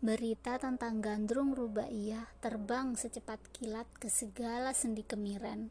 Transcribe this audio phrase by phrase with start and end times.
[0.00, 5.68] Berita tentang gandrung rubaiyah terbang secepat kilat ke segala sendi kemiren.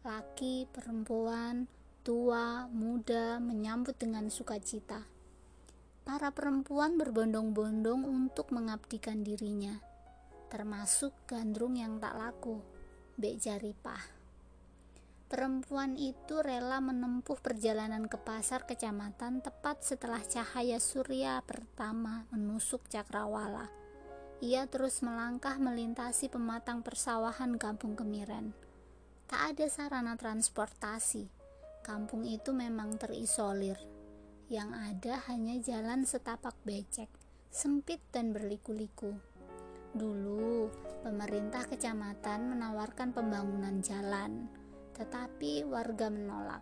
[0.00, 1.68] Laki, perempuan,
[2.00, 5.04] tua, muda menyambut dengan sukacita.
[6.08, 9.76] Para perempuan berbondong-bondong untuk mengabdikan dirinya,
[10.48, 12.64] termasuk gandrung yang tak laku,
[13.20, 14.19] Bek Jaripah.
[15.30, 23.70] Perempuan itu rela menempuh perjalanan ke pasar kecamatan tepat setelah cahaya surya pertama menusuk cakrawala.
[24.42, 28.50] Ia terus melangkah melintasi pematang persawahan kampung Kemiren.
[29.30, 31.30] Tak ada sarana transportasi.
[31.86, 33.78] Kampung itu memang terisolir.
[34.50, 37.06] Yang ada hanya jalan setapak becek,
[37.54, 39.14] sempit dan berliku-liku.
[39.94, 40.74] Dulu,
[41.06, 44.59] pemerintah kecamatan menawarkan pembangunan jalan
[45.00, 46.60] tetapi warga menolak.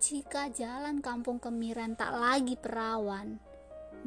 [0.00, 3.36] Jika jalan kampung Kemiran tak lagi perawan,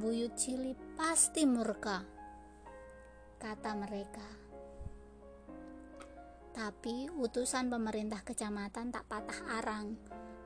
[0.01, 2.01] Buyut Cili pasti murka,
[3.37, 4.25] kata mereka.
[6.53, 9.93] Tapi utusan pemerintah kecamatan tak patah arang.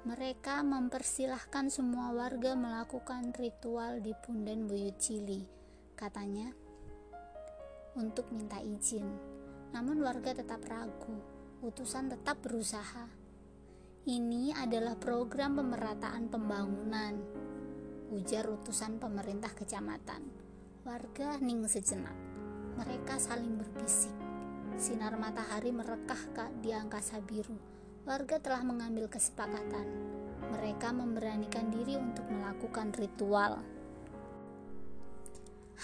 [0.08, 5.44] Mereka mempersilahkan semua warga melakukan ritual di punden Buyut Cili,
[5.96, 6.52] katanya,
[7.96, 9.41] untuk minta izin.
[9.72, 11.16] Namun warga tetap ragu,
[11.64, 13.08] utusan tetap berusaha.
[14.04, 17.16] Ini adalah program pemerataan pembangunan,
[18.12, 20.28] ujar utusan pemerintah kecamatan.
[20.84, 22.18] Warga ning sejenak.
[22.76, 24.12] Mereka saling berbisik.
[24.76, 27.56] Sinar matahari merekah di angkasa biru.
[28.04, 29.86] Warga telah mengambil kesepakatan.
[30.52, 33.62] Mereka memberanikan diri untuk melakukan ritual.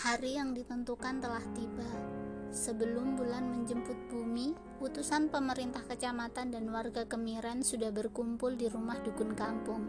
[0.02, 2.17] Hari yang ditentukan telah tiba.
[2.48, 9.36] Sebelum bulan menjemput bumi, utusan pemerintah kecamatan dan warga Kemiren sudah berkumpul di rumah dukun
[9.36, 9.84] kampung.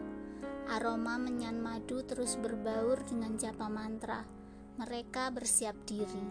[0.67, 4.27] Aroma menyan madu terus berbaur dengan japa mantra.
[4.77, 6.27] Mereka bersiap diri.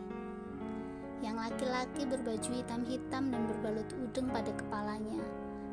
[1.23, 5.23] Yang laki-laki berbaju hitam-hitam dan berbalut udeng pada kepalanya,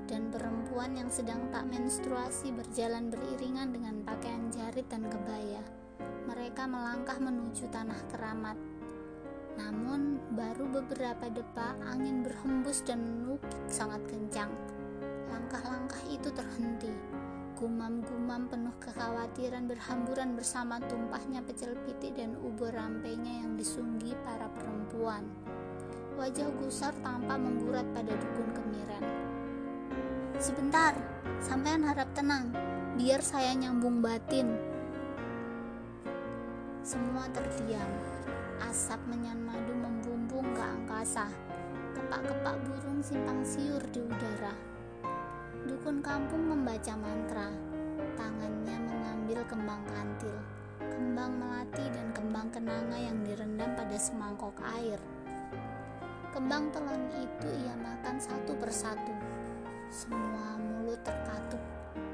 [0.09, 5.61] dan perempuan yang sedang tak menstruasi berjalan beriringan dengan pakaian jarit dan kebaya.
[6.25, 8.57] Mereka melangkah menuju tanah keramat
[9.55, 14.51] namun, baru beberapa depa angin berhembus dan menukik sangat kencang.
[15.31, 16.91] Langkah-langkah itu terhenti.
[17.55, 25.23] Gumam-gumam penuh kekhawatiran berhamburan bersama tumpahnya pecel pitik dan ubur rampenya yang disunggi para perempuan.
[26.19, 29.07] Wajah gusar tampak menggurat pada dukun kemiren.
[30.43, 30.99] Sebentar,
[31.39, 32.51] sampean harap tenang,
[32.99, 34.51] biar saya nyambung batin.
[36.83, 37.87] Semua terdiam
[38.65, 41.29] Asap menyan madu membumbung ke angkasa.
[41.93, 44.57] Kepak-kepak burung simpang siur di udara.
[45.69, 47.53] Dukun kampung membaca mantra.
[48.17, 50.37] Tangannya mengambil kembang kantil,
[50.81, 54.97] kembang melati dan kembang kenanga yang direndam pada semangkok air.
[56.33, 59.13] Kembang telon itu ia makan satu persatu.
[59.93, 61.61] Semua mulut terkatup,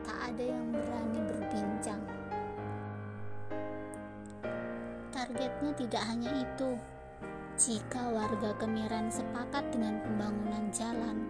[0.03, 2.19] tak ada yang berani berbincang.
[5.30, 6.74] Targetnya tidak hanya itu.
[7.54, 11.22] Jika warga Kemiran sepakat dengan pembangunan jalan,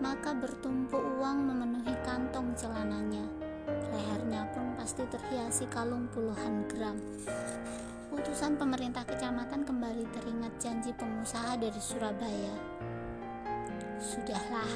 [0.00, 3.28] maka bertumpuk uang memenuhi kantong celananya.
[3.92, 6.96] Lehernya pun pasti terhiasi kalung puluhan gram.
[8.08, 12.56] Putusan pemerintah kecamatan kembali teringat janji pengusaha dari Surabaya.
[14.00, 14.72] Sudahlah,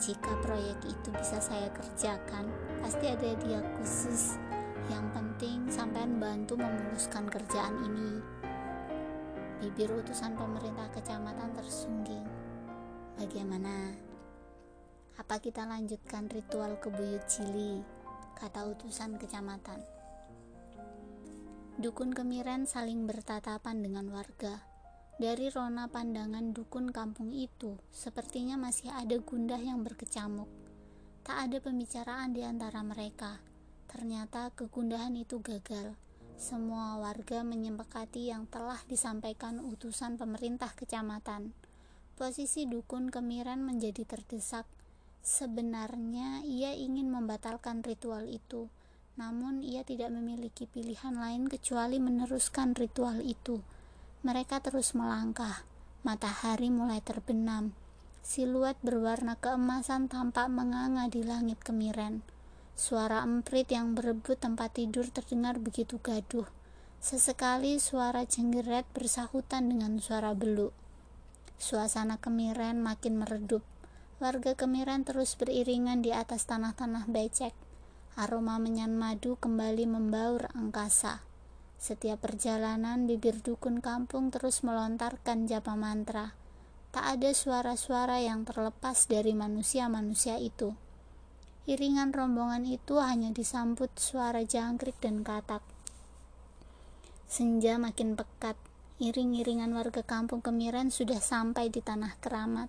[0.00, 2.48] jika proyek itu bisa saya kerjakan,
[2.80, 4.40] pasti ada dia khusus
[4.92, 8.20] yang penting sampean bantu memuluskan kerjaan ini.
[9.64, 12.28] Bibir utusan pemerintah kecamatan tersungging.
[13.16, 13.96] Bagaimana?
[15.16, 17.80] Apa kita lanjutkan ritual ke Buyut Cili?
[18.36, 19.80] Kata utusan kecamatan.
[21.80, 24.68] Dukun Kemiren saling bertatapan dengan warga.
[25.16, 30.50] Dari rona pandangan dukun kampung itu, sepertinya masih ada gundah yang berkecamuk.
[31.24, 33.53] Tak ada pembicaraan di antara mereka
[33.94, 35.94] Ternyata kegundahan itu gagal.
[36.34, 41.54] Semua warga menyepakati yang telah disampaikan utusan pemerintah kecamatan.
[42.18, 44.66] Posisi dukun kemiran menjadi terdesak.
[45.22, 48.66] Sebenarnya ia ingin membatalkan ritual itu,
[49.14, 53.62] namun ia tidak memiliki pilihan lain kecuali meneruskan ritual itu.
[54.26, 55.62] Mereka terus melangkah.
[56.02, 57.70] Matahari mulai terbenam.
[58.26, 62.33] Siluet berwarna keemasan tampak menganga di langit kemiren.
[62.74, 66.50] Suara emprit yang berebut tempat tidur terdengar begitu gaduh.
[66.98, 70.74] Sesekali suara jenggeret bersahutan dengan suara beluk.
[71.54, 73.62] Suasana kemiren makin meredup.
[74.18, 77.54] Warga kemiren terus beriringan di atas tanah-tanah becek.
[78.18, 81.22] Aroma menyan madu kembali membaur angkasa.
[81.78, 86.34] Setiap perjalanan, bibir dukun kampung terus melontarkan japa mantra.
[86.90, 90.74] Tak ada suara-suara yang terlepas dari manusia-manusia itu.
[91.64, 95.64] Iringan rombongan itu hanya disambut suara jangkrik dan katak.
[97.24, 98.52] Senja makin pekat,
[99.00, 102.68] iring-iringan warga kampung Kemiren sudah sampai di tanah keramat.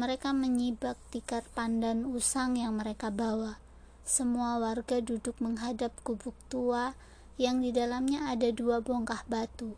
[0.00, 3.60] Mereka menyibak tikar pandan usang yang mereka bawa.
[4.08, 6.96] Semua warga duduk menghadap gubuk tua
[7.36, 9.76] yang di dalamnya ada dua bongkah batu.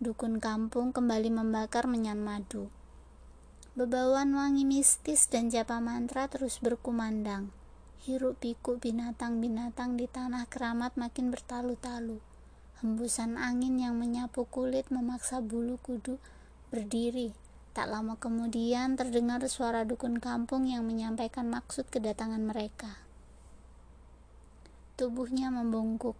[0.00, 2.72] Dukun kampung kembali membakar menyan madu.
[3.76, 7.52] Bebauan wangi mistis dan japa mantra terus berkumandang.
[8.02, 12.18] Hiruk pikuk binatang-binatang di tanah keramat makin bertalu-talu.
[12.82, 16.18] Hembusan angin yang menyapu kulit memaksa bulu kudu
[16.74, 17.30] berdiri.
[17.70, 22.98] Tak lama kemudian terdengar suara dukun kampung yang menyampaikan maksud kedatangan mereka.
[24.98, 26.18] Tubuhnya membungkuk.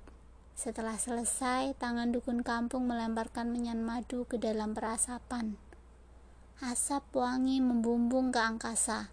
[0.55, 5.59] Setelah selesai, tangan dukun kampung melemparkan menyan madu ke dalam perasapan.
[6.63, 9.11] Asap wangi membumbung ke angkasa.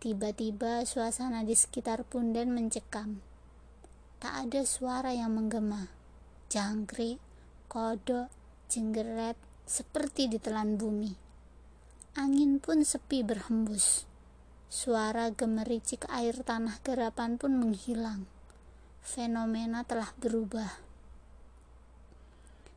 [0.00, 3.20] Tiba-tiba suasana di sekitar punden mencekam.
[4.16, 5.92] Tak ada suara yang menggema.
[6.48, 7.20] Jangkrik,
[7.68, 8.32] kodok,
[8.72, 9.36] jenggeret,
[9.68, 11.12] seperti ditelan bumi.
[12.16, 14.08] Angin pun sepi berhembus.
[14.72, 18.24] Suara gemericik air tanah gerapan pun menghilang
[19.04, 20.80] fenomena telah berubah.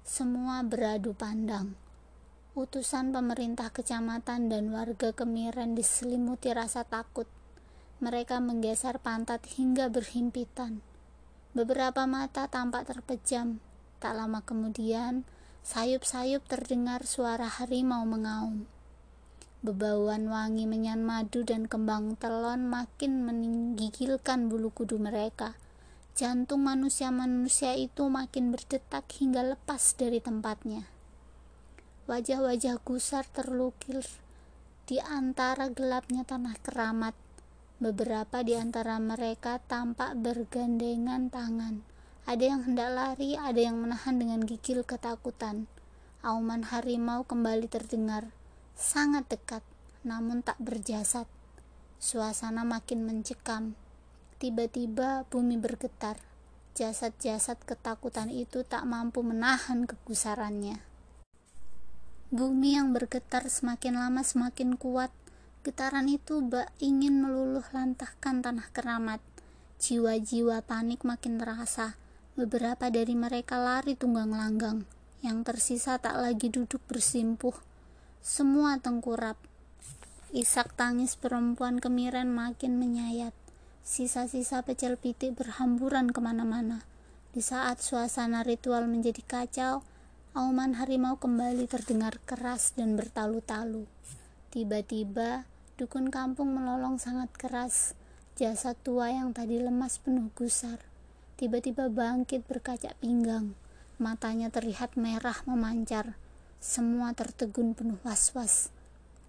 [0.04, 1.76] Semua beradu pandang.
[2.54, 7.26] Utusan pemerintah kecamatan dan warga Kemiren diselimuti rasa takut.
[7.98, 10.86] Mereka menggeser pantat hingga berhimpitan.
[11.58, 13.58] Beberapa mata tampak terpejam.
[13.98, 15.26] Tak lama kemudian,
[15.66, 18.70] sayup-sayup terdengar suara harimau mengaum.
[19.66, 25.58] Bebauan wangi menyan madu dan kembang telon makin menggigilkan bulu kudu mereka
[26.14, 30.93] jantung manusia-manusia itu makin berdetak hingga lepas dari tempatnya.
[32.04, 34.04] Wajah-wajah gusar terlukir
[34.84, 37.16] di antara gelapnya tanah keramat.
[37.80, 41.80] Beberapa di antara mereka tampak bergandengan tangan.
[42.28, 45.68] Ada yang hendak lari, ada yang menahan dengan gigil ketakutan.
[46.24, 48.32] Auman harimau kembali terdengar,
[48.76, 49.64] sangat dekat,
[50.08, 51.28] namun tak berjasad.
[52.00, 53.76] Suasana makin mencekam,
[54.44, 56.20] Tiba-tiba bumi bergetar.
[56.76, 60.93] Jasad-jasad ketakutan itu tak mampu menahan kegusarannya.
[62.34, 65.14] Bumi yang bergetar semakin lama semakin kuat.
[65.62, 69.22] Getaran itu bak ingin meluluh lantahkan tanah keramat.
[69.78, 71.94] Jiwa-jiwa panik makin terasa.
[72.34, 74.90] Beberapa dari mereka lari tunggang langgang.
[75.22, 77.54] Yang tersisa tak lagi duduk bersimpuh.
[78.26, 79.38] Semua tengkurap.
[80.34, 83.38] Isak tangis perempuan kemiren makin menyayat.
[83.86, 86.82] Sisa-sisa pecel pitik berhamburan ke mana-mana.
[87.30, 89.86] Di saat suasana ritual menjadi kacau,
[90.34, 93.86] auman harimau kembali terdengar keras dan bertalu-talu.
[94.50, 95.46] Tiba-tiba,
[95.78, 97.94] dukun kampung melolong sangat keras.
[98.34, 100.82] Jasad tua yang tadi lemas penuh gusar.
[101.38, 103.54] Tiba-tiba bangkit berkaca pinggang.
[104.02, 106.18] Matanya terlihat merah memancar.
[106.58, 108.74] Semua tertegun penuh was-was.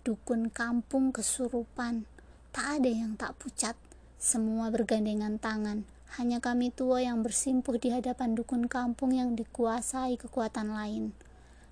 [0.09, 2.09] Dukun kampung kesurupan.
[2.49, 3.77] Tak ada yang tak pucat
[4.17, 5.85] semua bergandengan tangan.
[6.15, 11.11] Hanya kami tua yang bersimpuh di hadapan dukun kampung yang dikuasai kekuatan lain.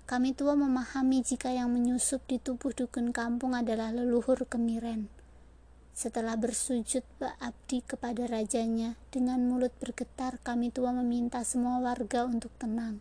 [0.03, 5.07] Kami tua memahami jika yang menyusup di tubuh dukun kampung adalah leluhur kemiren.
[5.95, 7.07] Setelah bersujud
[7.39, 12.99] abdi kepada rajanya, dengan mulut bergetar kami tua meminta semua warga untuk tenang.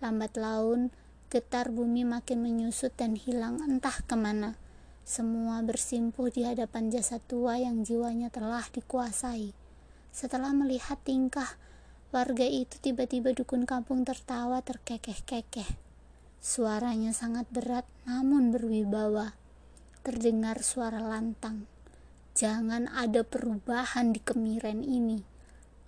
[0.00, 0.88] Lambat laun,
[1.28, 4.56] getar bumi makin menyusut dan hilang entah ke mana.
[5.04, 9.61] Semua bersimpuh di hadapan jasad tua yang jiwanya telah dikuasai.
[10.12, 11.56] Setelah melihat tingkah
[12.12, 15.66] warga itu, tiba-tiba dukun kampung tertawa terkekeh-kekeh.
[16.38, 19.32] Suaranya sangat berat namun berwibawa.
[20.04, 21.64] Terdengar suara lantang.
[22.36, 25.24] Jangan ada perubahan di kemiren ini.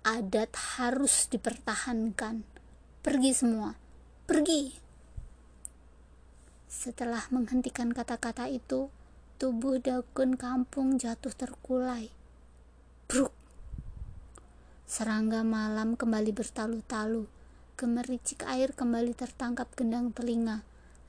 [0.01, 0.51] Adat
[0.81, 2.41] harus dipertahankan.
[3.05, 3.77] Pergi semua.
[4.25, 4.73] Pergi.
[6.65, 8.89] Setelah menghentikan kata-kata itu,
[9.35, 12.07] Tubuh dukun kampung jatuh terkulai.
[13.03, 13.35] Bruk.
[14.85, 17.25] Serangga malam kembali bertalu-talu.
[17.75, 20.61] Gemericik air kembali tertangkap gendang telinga.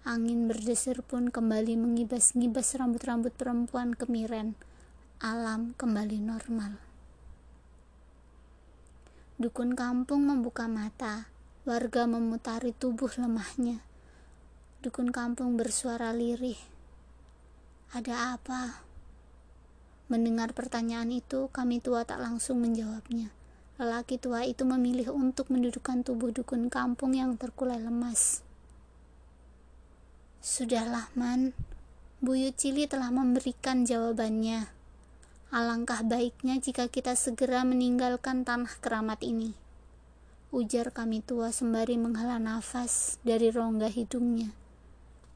[0.02, 4.56] Angin berdesir pun kembali mengibas-ngibas rambut-rambut perempuan kemiren.
[5.21, 6.80] Alam kembali normal.
[9.37, 11.28] Dukun kampung membuka mata.
[11.68, 13.85] Warga memutari tubuh lemahnya.
[14.80, 16.76] Dukun kampung bersuara lirih
[17.95, 18.83] ada apa?
[20.11, 23.30] Mendengar pertanyaan itu, kami tua tak langsung menjawabnya.
[23.76, 28.40] Lelaki tua itu memilih untuk mendudukkan tubuh dukun kampung yang terkulai lemas.
[30.40, 31.52] Sudahlah, Man.
[32.25, 34.73] Buyut Cili telah memberikan jawabannya.
[35.52, 39.52] Alangkah baiknya jika kita segera meninggalkan tanah keramat ini.
[40.49, 44.56] Ujar kami tua sembari menghela nafas dari rongga hidungnya.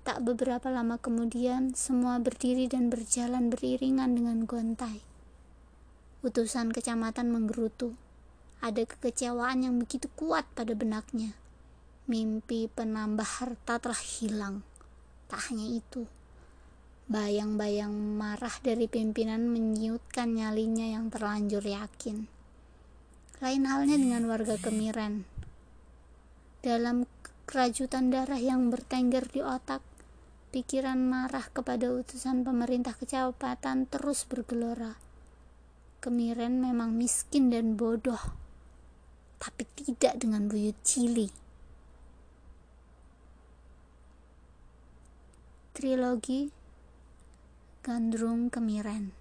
[0.00, 5.04] Tak beberapa lama kemudian, semua berdiri dan berjalan beriringan dengan gontai.
[6.24, 7.92] Utusan kecamatan menggerutu.
[8.60, 11.32] Ada kekecewaan yang begitu kuat pada benaknya.
[12.06, 14.60] Mimpi penambah harta telah hilang.
[15.32, 16.04] Tak hanya itu,
[17.08, 22.28] bayang-bayang marah dari pimpinan menyiutkan nyalinya yang terlanjur yakin.
[23.40, 25.24] Lain halnya dengan warga Kemiren.
[26.60, 27.08] Dalam
[27.48, 29.80] kerajutan darah yang bertengger di otak,
[30.50, 34.98] Pikiran marah kepada utusan pemerintah kecamatan terus bergelora.
[36.02, 38.18] Kemiren memang miskin dan bodoh,
[39.40, 41.32] tapi tidak dengan buyut cili.
[45.72, 46.52] Trilogi
[47.80, 49.19] Gandrung Kemiren